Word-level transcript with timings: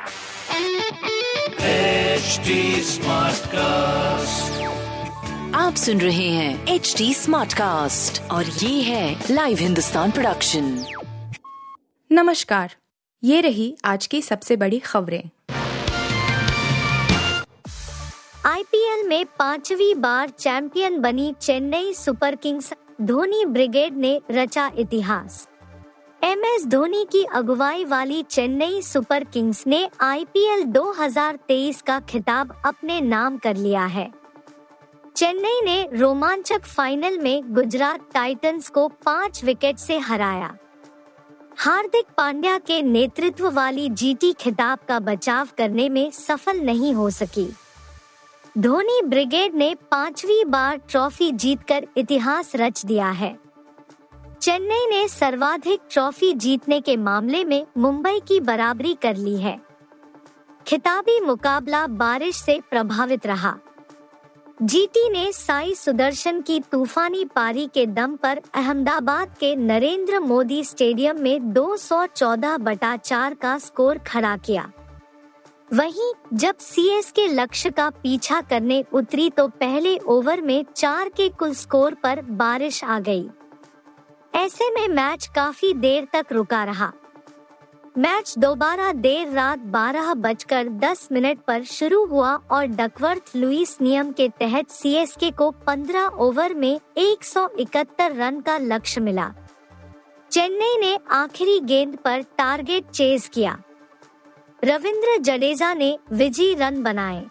HD 0.00 0.06
Smartcast. 2.84 4.60
आप 5.54 5.74
सुन 5.76 6.00
रहे 6.00 6.28
हैं 6.28 6.66
एच 6.66 6.94
डी 6.98 7.14
स्मार्ट 7.14 7.52
कास्ट 7.52 8.22
और 8.30 8.44
ये 8.44 8.82
है 8.82 9.24
लाइव 9.30 9.58
हिंदुस्तान 9.58 10.10
प्रोडक्शन 10.10 10.84
नमस्कार। 12.12 12.74
ये 13.24 13.40
रही 13.40 13.76
आज 13.84 14.06
की 14.06 14.22
सबसे 14.22 14.56
बड़ी 14.56 14.78
खबरें। 14.78 15.30
आईपीएल 18.46 19.08
में 19.08 19.26
पांचवी 19.26 19.94
बार 19.94 20.28
चैंपियन 20.28 21.00
बनी 21.00 21.34
Chennai 21.40 21.94
Super 21.94 22.34
Kings 22.34 22.72
Dhoni 23.02 23.44
brigade 23.44 23.96
ने 23.96 24.20
रचा 24.30 24.70
इतिहास। 24.78 25.46
एम 26.24 26.44
एस 26.44 26.66
धोनी 26.66 27.04
की 27.12 27.24
अगुवाई 27.24 27.84
वाली 27.84 28.22
चेन्नई 28.22 28.82
सुपर 28.82 29.24
किंग्स 29.24 29.66
ने 29.66 29.88
आईपीएल 30.00 30.64
2023 30.64 31.82
का 31.82 32.00
खिताब 32.00 32.62
अपने 32.64 33.00
नाम 33.00 33.36
कर 33.36 33.56
लिया 33.56 33.84
है। 33.84 34.12
चेन्नई 35.16 35.60
ने 35.64 35.88
रोमांचक 35.92 36.64
फाइनल 36.64 37.18
में 37.18 37.54
गुजरात 37.54 38.00
टाइटंस 38.14 38.68
को 38.68 38.88
पाँच 38.88 39.44
विकेट 39.44 39.78
से 39.78 39.98
हराया। 39.98 40.56
हार्दिक 41.56 42.06
पांड्या 42.16 42.58
के 42.58 42.82
नेतृत्व 42.82 43.50
वाली 43.50 43.88
जीटी 43.88 44.32
खिताब 44.32 44.78
का 44.88 44.98
बचाव 44.98 45.48
करने 45.58 45.88
में 45.88 46.10
सफल 46.10 46.60
नहीं 46.60 46.94
हो 46.94 47.10
सकी। 47.10 47.52
धोनी 48.58 49.02
ब्रिगेड 49.02 49.54
ने 49.54 49.74
पांचवी 49.90 50.44
बार 50.44 50.76
ट्रॉफी 50.76 51.32
जीतकर 51.32 51.86
इतिहास 51.96 52.52
रच 52.56 52.86
दिया 52.86 53.10
है। 53.10 53.49
चेन्नई 54.42 54.86
ने 54.86 55.08
सर्वाधिक 55.08 55.80
ट्रॉफी 55.90 56.32
जीतने 56.32 56.80
के 56.80 56.96
मामले 56.96 57.44
में 57.44 57.66
मुंबई 57.78 58.20
की 58.28 58.40
बराबरी 58.40 58.96
कर 59.02 59.16
ली 59.16 59.36
है। 59.36 59.60
खिताबी 60.66 61.20
मुकाबला 61.20 61.86
बारिश 61.86 62.36
से 62.36 62.60
प्रभावित 62.70 63.26
रहा। 63.26 63.56
जीटी 64.62 65.08
ने 65.10 65.32
साई 65.32 65.74
सुदर्शन 65.74 66.40
की 66.40 66.60
तूफानी 66.60 67.24
पारी 67.24 67.66
के 67.74 67.86
दम 67.86 68.16
पर 68.16 68.40
अहमदाबाद 68.54 69.34
के 69.40 69.56
नरेंद्र 69.56 70.20
मोदी 70.20 70.64
स्टेडियम 70.64 71.20
में 71.20 71.52
214 71.52 72.56
बटा 72.58 72.96
चार 72.96 73.34
का 73.34 73.58
स्कोर 73.58 73.98
खड़ा 73.98 74.36
किया। 74.36 74.70
वहीं 75.72 76.12
जब 76.34 76.58
सीएस 76.58 77.12
के 77.12 77.26
लक्ष्य 77.28 77.70
का 77.70 77.90
पीछा 77.90 78.40
करने 78.40 78.84
उतरी 78.92 79.30
तो 79.30 79.48
पहले 79.48 79.98
ओवर 79.98 80.40
में 80.40 80.64
चार 80.76 81.08
के 81.08 81.28
कुल 81.28 81.54
स्कोर 81.54 81.94
पर 81.94 82.22
बारिश 82.22 82.84
आ 82.84 82.98
गई। 83.00 83.30
ऐसे 84.34 84.70
में 84.70 84.88
मैच 84.88 85.26
काफ़ी 85.34 85.72
देर 85.74 86.06
तक 86.12 86.32
रुका 86.32 86.64
रहा। 86.64 86.92
मैच 87.98 88.34
दोबारा 88.38 88.92
देर 88.92 89.28
रात 89.28 89.58
बारह 89.58 90.14
बजकर 90.14 90.68
दस 90.68 91.08
मिनट 91.12 91.38
पर 91.38 91.64
शुरू 91.64 92.04
हुआ 92.04 92.34
और 92.50 92.66
डकवर्थ 92.66 93.32
लुइस 93.36 93.76
नियम 93.80 94.12
के 94.12 94.28
तहत 94.28 94.70
सीएसके 94.70 95.30
को 95.30 95.50
15 95.68 96.08
ओवर 96.18 96.54
में 96.54 96.80
171 96.96 98.16
रन 98.16 98.40
का 98.40 98.58
लक्ष्य 98.58 99.00
मिला। 99.00 99.32
चेन्नई 100.30 100.76
ने 100.78 100.98
आखिरी 101.10 101.60
गेंद 101.60 101.96
पर 101.96 102.20
टारगेट 102.38 102.90
चेज 102.90 103.30
किया। 103.34 103.58
रविंद्र 104.64 105.18
जडेजा 105.18 105.74
ने 105.74 105.98
विजयी 106.12 106.54
रन 106.54 106.82
बनाए। 106.82 107.24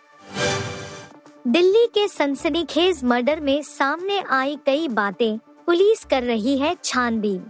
दिल्ली 1.47 1.85
के 1.87 2.07
सनसनीखेज 2.07 3.03
मर्डर 3.03 3.39
में 3.39 3.61
सामने 3.61 4.23
आई 4.29 4.57
कई 4.65 4.87
बातें 4.87 5.37
पुलिस 5.69 6.03
कर 6.05 6.23
रही 6.23 6.57
है 6.57 6.75
छानबीन। 6.83 7.41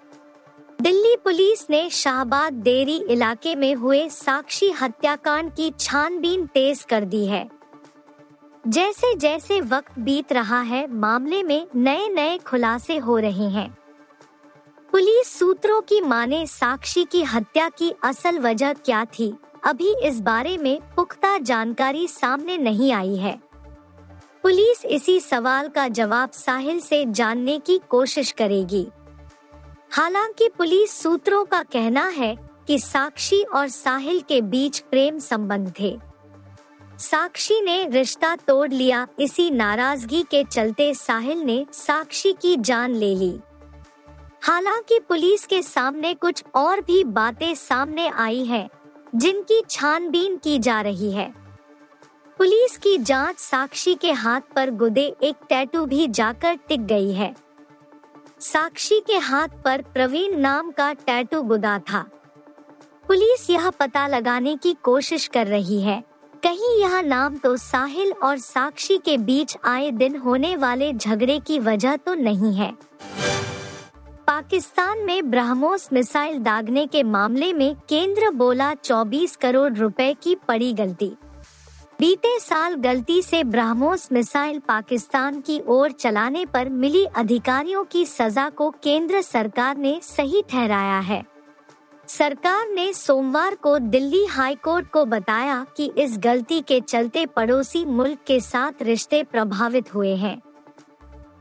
दिल्ली 0.81 1.15
पुलिस 1.15 1.65
ने 1.69 1.89
शाहबाद 1.89 2.53
देरी 2.53 2.97
इलाके 3.09 3.55
में 3.55 3.73
हुए 3.75 4.09
साक्षी 4.09 4.69
हत्याकांड 4.71 5.51
की 5.51 5.69
छानबीन 5.79 6.45
तेज 6.45 6.83
कर 6.83 7.05
दी 7.05 7.25
है। 7.25 7.49
जैसे 8.67 9.13
जैसे 9.15 9.61
वक्त 9.61 9.99
बीत 9.99 10.33
रहा 10.33 10.61
है, 10.61 10.85
मामले 10.91 11.41
में 11.43 11.67
नए 11.75 12.09
नए 12.09 12.37
खुलासे 12.37 12.97
हो 12.97 13.17
रहे 13.17 13.49
हैं। 13.49 13.69
पुलिस 14.91 15.39
सूत्रों 15.39 15.81
की 15.81 16.01
माने 16.01 16.45
साक्षी 16.47 17.03
की 17.03 17.23
हत्या 17.23 17.69
की 17.69 17.93
असल 18.03 18.39
वजह 18.39 18.73
क्या 18.73 19.05
थी, 19.05 19.33
अभी 19.63 19.95
इस 20.03 20.19
बारे 20.21 20.57
में 20.57 20.79
पुख्ता 20.95 21.37
जानकारी 21.37 22.07
सामने 22.07 22.57
नहीं 22.57 22.91
आई 22.93 23.15
है। 23.15 23.39
पुलिस 24.43 24.85
इसी 24.85 25.19
सवाल 25.19 25.67
का 25.67 25.87
जवाब 25.87 26.31
साहिल 26.31 26.79
से 26.79 27.05
जानने 27.05 27.59
की 27.59 27.79
कोशिश 27.89 28.31
करेगी। 28.31 28.87
हालाँकि 29.91 30.49
पुलिस 30.57 30.91
सूत्रों 30.91 31.45
का 31.45 31.63
कहना 31.63 32.07
है 32.07 32.35
कि 32.67 32.79
साक्षी 32.79 33.41
और 33.43 33.67
साहिल 33.67 34.21
के 34.21 34.41
बीच 34.41 34.79
प्रेम 34.79 35.19
संबंध 35.19 35.73
थे। 35.79 35.99
साक्षी 36.99 37.61
ने 37.61 37.87
रिश्ता 37.87 38.35
तोड़ 38.35 38.69
लिया 38.69 39.07
इसी 39.19 39.49
नाराज़गी 39.51 40.23
के 40.23 40.43
चलते 40.43 40.93
साहिल 40.93 41.37
ने 41.37 41.65
साक्षी 41.73 42.33
की 42.33 42.55
जान 42.57 42.95
ले 42.95 43.15
ली। 43.15 43.39
हालाँकि 44.41 44.99
पुलिस 44.99 45.45
के 45.45 45.61
सामने 45.61 46.13
कुछ 46.13 46.43
और 46.55 46.81
भी 46.81 47.03
बातें 47.03 47.55
सामने 47.55 48.07
आई 48.07 48.43
हैं, 48.45 48.69
जिनकी 49.15 49.63
छानबीन 49.69 50.37
की 50.37 50.59
जा 50.59 50.81
रही 50.81 51.11
है। 51.11 51.38
पुलिस 52.39 52.77
की 52.77 52.97
जाँच 52.97 53.39
साक्षी 53.39 53.95
के 53.95 54.11
हाथ 54.11 54.41
पर 54.55 54.69
गुदे 54.71 55.15
एक 55.23 55.35
टैटू 55.49 55.85
भी 55.85 56.07
जाकर 56.07 56.55
टिक 56.67 56.85
गई 56.85 57.11
है। 57.11 57.35
साक्षी 58.39 58.99
के 59.07 59.17
हाथ 59.17 59.47
पर 59.65 59.81
प्रवीण 59.81 60.37
नाम 60.37 60.71
का 60.71 60.93
टैटू 60.93 61.41
गुदा 61.41 61.79
था। 61.79 61.99
पुलिस 63.07 63.49
यह 63.49 63.69
पता 63.69 64.07
लगाने 64.07 64.55
की 64.55 64.73
कोशिश 64.83 65.27
कर 65.27 65.47
रही 65.47 65.81
है। 65.81 66.03
कहीं 66.43 66.81
यह 66.81 67.01
नाम 67.01 67.37
तो 67.37 67.57
साहिल 67.57 68.13
और 68.13 68.37
साक्षी 68.37 68.97
के 68.97 69.17
बीच 69.17 69.57
आए 69.65 69.91
दिन 69.91 70.17
होने 70.17 70.55
वाले 70.55 70.93
झगड़े 70.93 71.39
की 71.39 71.59
वजह 71.59 71.95
तो 71.95 72.13
नहीं 72.13 72.55
है। 72.55 72.73
पाकिस्तान 74.27 74.99
में 74.99 75.31
ब्रह्मोस 75.31 75.89
मिसाइल 75.93 76.39
दागने 76.39 76.87
के 76.87 77.03
मामले 77.03 77.53
में 77.53 77.75
केंद्र 77.89 78.29
बोला 78.29 78.73
24 78.73 79.35
करोड़ 79.35 79.73
रुपए 79.73 80.13
की 80.13 80.35
पड़ी 80.35 80.73
गलती। 80.73 81.15
बीते 81.99 82.39
साल 82.39 82.75
गलती 82.75 83.21
से 83.21 83.43
ब्राह्मोस 83.43 84.09
मिसाइल 84.11 84.59
पाकिस्तान 84.59 85.41
की 85.41 85.61
ओर 85.67 85.91
चलाने 85.91 86.45
पर 86.45 86.69
मिली 86.69 87.05
अधिकारियों 87.05 87.83
की 87.83 88.05
सजा 88.05 88.49
को 88.49 88.69
केंद्र 88.83 89.21
सरकार 89.21 89.77
ने 89.77 89.99
सही 90.03 90.43
ठहराया 90.49 90.99
है। 90.99 91.23
सरकार 92.07 92.69
ने 92.69 92.93
सोमवार 92.93 93.55
को 93.55 93.79
दिल्ली 93.79 94.25
हाई 94.25 94.55
कोर्ट 94.55 94.89
को 94.89 95.05
बताया 95.05 95.65
कि 95.77 95.91
इस 95.97 96.15
गलती 96.17 96.61
के 96.61 96.81
चलते 96.81 97.25
पड़ोसी 97.25 97.85
मुल्क 97.85 98.19
के 98.27 98.39
साथ 98.39 98.81
रिश्ते 98.81 99.23
प्रभावित 99.23 99.95
हुए 99.95 100.15
हैं। 100.15 100.41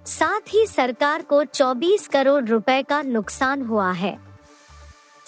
साथ 0.07 0.55
ही 0.55 0.67
सरकार 0.67 1.23
को 1.23 1.45
24 1.45 2.09
करोड़ 2.09 2.45
रुपए 2.45 2.83
का 2.83 3.03
नुकसान 3.03 3.63
हुआ 3.63 3.91
है। 3.91 4.28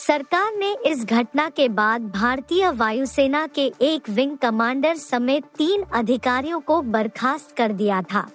सरकार 0.07 0.53
ने 0.57 0.77
इस 0.87 1.05
घटना 1.05 1.49
के 1.49 1.69
बाद 1.69 2.03
भारतीय 2.03 2.71
वायुसेना 2.71 3.47
के 3.47 3.73
एक 3.81 4.11
विंग 4.11 4.39
कमांडर 4.39 4.97
समेत 4.97 5.45
तीन 5.45 5.83
अधिकारियों 5.83 6.61
को 6.61 6.83
बर्खास्त 6.83 7.57
कर 7.57 7.73
दिया 7.73 8.03
था। 8.03 8.31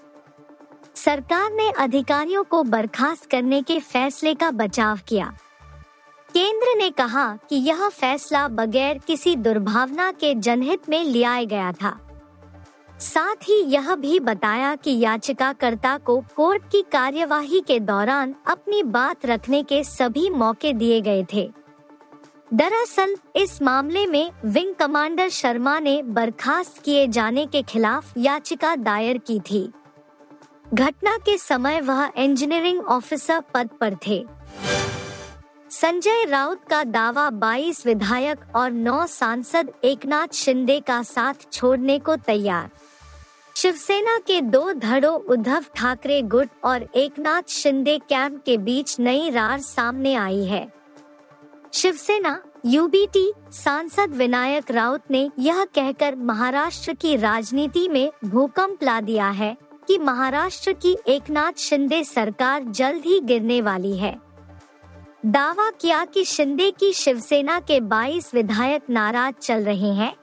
सरकार 0.96 1.52
ने 1.52 1.72
अधिकारियों 1.72 2.44
को 2.44 2.64
बर्खास्त 2.64 3.30
करने 3.32 3.62
के 3.62 3.80
फैसले 3.80 4.34
का 4.34 4.52
बचाव 4.52 5.00
किया। 5.08 5.34
केंद्र 6.34 6.78
ने 6.78 6.90
कहा 6.90 7.38
कि 7.50 7.56
यह 7.56 7.90
फैसला 7.90 8.48
बगैर 8.48 8.98
किसी 8.98 9.36
दुर्भावना 9.36 10.12
के 10.12 10.36
जनहित 10.36 10.90
में 10.90 11.04
लिया 11.04 11.44
गया 11.44 11.72
था। 11.72 12.05
साथ 13.00 13.36
ही 13.36 13.64
यह 13.64 13.96
भी 13.96 14.20
बताया 14.20 14.76
कि 14.76 15.00
याचिकाकर्ता 15.00 15.98
को 15.98 16.24
कोर्ट 16.36 16.64
की 16.64 16.82
कार्यवाही 16.82 17.60
के 17.60 17.80
दौरान 17.80 18.36
अपनी 18.48 18.84
बात 18.84 19.26
रखने 19.26 19.64
के 19.64 19.84
सभी 19.84 20.30
मौके 20.30 20.74
दिए 20.74 21.02
गए 21.02 21.26
थे। 21.34 21.52
दरअसल, 22.54 23.16
इस 23.36 23.62
मामले 23.62 24.08
में 24.08 24.32
विंग 24.46 24.76
कमांडर 24.76 25.30
शर्मा 25.30 25.80
ने 25.80 26.04
बर्खास्त 26.04 26.82
किए 26.84 27.08
जाने 27.08 27.46
के 27.46 27.62
खिलाफ 27.62 28.14
याचिका 28.18 28.76
दायर 28.76 29.18
की 29.18 29.40
थी। 29.40 29.72
घटना 30.74 31.18
के 31.18 31.38
समय 31.38 31.82
वह 31.82 32.12
इंजीनियरिंग 32.18 32.82
ऑफिसर 32.86 33.44
पद 33.54 33.70
पर 33.82 33.96
थे। 34.08 34.26
संजय 35.70 36.26
राउत 36.26 36.62
का 36.70 36.84
दावा 36.84 37.30
22 37.30 37.86
विधायक 37.86 38.38
और 38.56 38.72
9 38.72 39.08
सांसद 39.08 39.72
एकनाथ 39.84 40.28
शिंदे 40.34 40.80
का 40.80 41.04
साथ 41.04 41.34
छोड़ने 41.54 42.00
को 42.00 42.16
तैयार। 42.16 42.70
शिवसेना 43.58 44.18
के 44.18 44.42
दो 44.42 44.74
धड़ों, 44.74 45.16
उद्धव 45.16 45.66
ठाकरे 45.76 46.22
गुट 46.22 46.50
और 46.64 46.88
एकनाथ 46.96 47.42
शिंदे 47.50 47.98
कैंप 47.98 48.44
के 48.46 48.58
बीच 48.58 49.00
नई 49.00 49.30
रार 49.30 49.60
सामने 49.60 50.16
आई 50.16 50.44
है। 50.46 50.68
शिवसेना 51.74 52.42
यूबीटी 52.66 53.34
सांसद 53.52 54.16
विनायक 54.16 54.72
राउत 54.72 55.02
ने 55.12 55.30
यह 55.40 55.64
कहकर 55.66 56.16
महाराष्ट्र 56.16 56.94
की 56.94 57.16
राजनीति 57.16 57.90
में 57.90 58.12
भूकंप 58.26 58.84
ला 58.84 59.02
दिया 59.02 59.30
है 59.30 59.58
कि 59.88 59.98
महाराष्ट्र 59.98 60.74
की 60.74 60.98
एकनाथ 61.08 61.54
शिंदे 61.58 62.04
सरकार 62.04 62.64
जल्द 62.64 63.04
ही 63.06 63.20
गिरने 63.20 63.62
वाली 63.62 63.98
है। 63.98 64.16
दावा 65.26 65.70
किया 65.70 66.06
कि 66.06 66.26
शिंदे 66.26 66.72
की 66.72 66.94
शिवसेना 66.94 67.60
के 67.60 67.80
22 67.80 68.34
विधायक 68.34 68.82
नाराज़ 68.90 69.36
चल 69.36 69.64
रहे 69.64 69.94
हैं। 69.94 70.16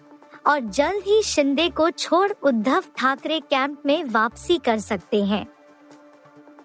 और 0.47 0.61
जल्द 0.61 1.03
ही 1.06 1.23
शिंदे 1.23 1.69
को 1.69 1.91
छोड़ 1.91 2.31
उद्धव 2.43 2.85
ठाकरे 2.97 3.41
कैंप 3.41 3.83
में 3.87 4.05
वापसी 4.05 4.59
कर 4.59 4.79
सकते 4.79 5.23
हैं 5.25 5.47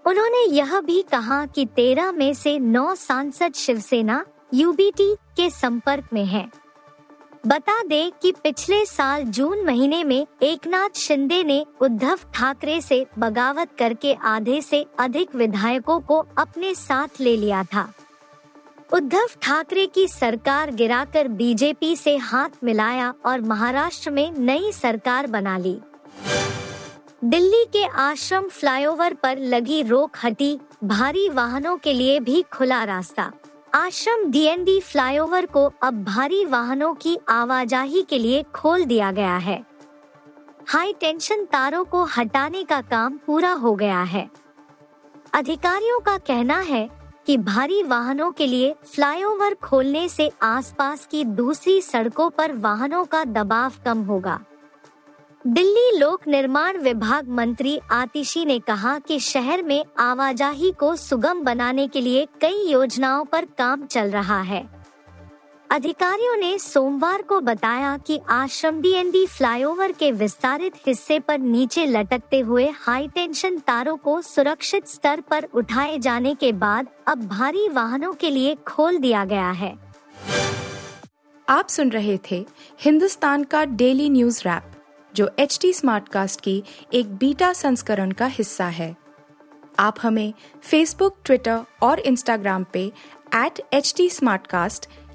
उन्होंने 0.06 0.46
यह 0.46 0.80
भी 0.82 1.02
कहा 1.02 1.46
कि 1.46 1.66
तेरह 1.66 2.12
में 2.12 2.34
से 2.34 2.58
नौ 2.60 2.94
सांसद 2.96 3.54
शिवसेना 3.54 4.24
यूबीटी 4.54 5.14
के 5.38 5.50
संपर्क 5.50 6.08
में 6.14 6.26
हैं। 6.26 6.50
बता 7.48 7.82
दें 7.84 8.12
कि 8.12 8.32
पिछले 8.32 8.86
साल 8.86 9.24
जून 9.24 9.66
महीने 9.66 10.04
में 10.04 10.28
एकनाथ 10.42 10.98
शिंदे 10.98 11.44
ने 11.44 11.66
उद्धव 11.82 12.20
ठाकरे 12.34 12.80
से 12.82 13.06
बगावत 13.20 13.76
करके 13.80 14.14
आधे 14.26 14.62
से 14.62 14.86
अधिक 15.00 15.36
विधायकों 15.36 16.00
को 16.00 16.18
अपने 16.38 16.74
साथ 16.76 17.22
ले 17.22 17.36
लिया 17.38 17.64
था 17.64 17.92
उद्धव 18.94 19.28
ठाकरे 19.42 19.86
की 19.86 20.08
सरकार 20.08 20.72
गिराकर 20.72 21.28
बीजेपी 21.28 21.96
से 21.96 22.18
हाथ 22.18 22.50
मिलाया 22.64 23.14
और 23.26 23.42
महाराष्ट्र 23.42 24.12
में 24.12 24.32
नई 24.32 24.72
सरकार 24.72 25.28
बना 25.28 25.58
ली। 25.58 25.80
दिल्ली 27.24 27.66
के 27.66 27.86
आश्रम 27.86 28.48
फ्लाईओवर 28.48 29.14
पर 29.14 29.38
लगी 29.38 29.82
रोक 29.84 30.12
हटी, 30.24 30.60
भारी 30.84 31.30
वाहनों 31.30 31.78
के 31.78 31.94
लिए 31.94 32.20
भी 32.20 32.42
खुला 32.42 32.84
रास्ता। 32.84 33.32
आश्रम 33.74 34.32
डीएनडी 34.32 34.80
फ्लाईओवर 34.82 35.46
को 35.46 35.74
अब 35.84 36.04
भारी 36.04 36.46
वाहनों 36.46 36.94
की 36.94 37.18
आवाजाही 37.30 38.02
के 38.02 38.18
लिए 38.18 38.44
खोल 38.44 38.86
दिया 38.86 39.12
गया 39.12 39.38
है। 39.38 39.66
हाई 40.68 40.94
टेंशन 40.94 41.46
तारों 41.46 41.86
को 41.86 42.04
हटाने 42.04 42.64
का 42.64 42.82
काम 42.82 43.18
पूरा 43.18 43.52
हो 43.52 43.76
गया 43.76 44.02
है। 44.02 44.30
अधिकारियों 45.34 46.00
का 46.00 46.18
कहना 46.18 46.60
है 46.60 46.97
कि 47.28 47.38
भारी 47.38 47.84
वाहनों 47.84 48.32
के 48.32 48.46
लिए 48.48 48.76
फ्लाईओवर 48.94 49.54
खोलने 49.54 50.10
से 50.10 50.32
आसपास 50.42 51.08
की 51.12 51.24
दूसरी 51.24 51.82
सड़कों 51.82 52.30
पर 52.30 52.52
वाहनों 52.52 53.06
का 53.06 53.24
दबाव 53.24 53.74
कम 53.86 54.04
होगा। 54.04 54.40
दिल्ली 55.48 55.98
लोक 55.98 56.28
निर्माण 56.28 56.78
विभाग 56.78 57.30
मंत्री 57.30 57.80
आतिशी 57.92 58.46
ने 58.46 58.60
कहा 58.60 59.00
कि 59.00 59.20
शहर 59.20 59.64
में 59.64 59.86
आवाजाही 60.00 60.72
को 60.72 60.96
सुगम 60.96 61.42
बनाने 61.42 61.88
के 61.88 62.02
लिए 62.02 62.28
कई 62.42 62.68
योजनाओं 62.70 63.26
पर 63.26 63.46
काम 63.46 63.86
चल 63.86 64.12
रहा 64.12 64.42
है। 64.42 64.70
अधिकारियों 65.72 66.36
ने 66.36 66.58
सोमवार 66.60 67.22
को 67.22 67.40
बताया 67.40 67.98
कि 67.98 68.20
आश्रम 68.30 68.80
डीएनडी 68.82 69.26
फ्लाईओवर 69.28 69.92
के 69.92 70.12
विस्तारित 70.12 70.74
हिस्से 70.86 71.20
पर 71.20 71.40
नीचे 71.40 71.86
लटकते 71.86 72.40
हुए 72.40 72.68
हाई 72.76 73.08
टेंशन 73.08 73.58
तारों 73.58 73.96
को 73.98 74.22
सुरक्षित 74.22 74.88
स्तर 74.88 75.22
पर 75.22 75.48
उठाए 75.54 75.98
जाने 75.98 76.34
के 76.36 76.52
बाद 76.52 76.88
अब 77.08 77.28
भारी 77.28 77.68
वाहनों 77.70 78.14
के 78.14 78.30
लिए 78.30 78.56
खोल 78.68 78.98
दिया 78.98 79.26
गया 79.26 79.50
है। 79.52 79.74
आप 81.50 81.68
सुन 81.68 81.90
रहे 81.90 82.18
थे 82.32 82.46
हिंदुस्तान 82.82 83.44
का 83.44 83.66
डेली 83.66 84.10
न्यूज़ 84.10 84.42
रैप, 84.46 84.72
जो 85.16 85.30
एच 85.40 85.58
टी 85.62 85.74
स्मार्टकास्ट 85.74 86.42
की 86.42 86.64
एक 86.94 87.16
बीटा 87.16 87.54
संस्करण 87.54 88.12
का 88.12 88.26
हिस्सा 88.26 88.66
है। 88.66 88.96
आप 89.80 89.96
हमें 90.02 90.34
फेसबुक 90.62 91.18
ट्विटर 91.26 91.64
और 91.82 92.00
इंस्टाग्राम 92.00 92.66
पे 92.74 92.92
एट 93.36 93.62
एच 93.74 93.94
टी 93.98 94.10